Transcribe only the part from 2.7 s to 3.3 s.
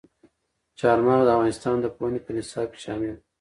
کې شامل دي.